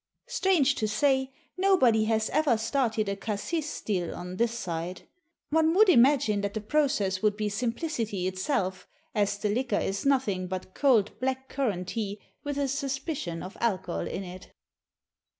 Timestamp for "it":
14.23-14.51